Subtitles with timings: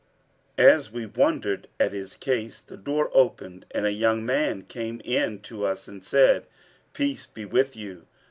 [0.57, 5.41] As we wondered at his case, the door opened and a young man came in
[5.41, 6.47] to us and said,
[6.93, 8.07] 'Peace be with you!